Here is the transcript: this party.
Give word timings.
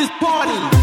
this 0.00 0.08
party. 0.18 0.79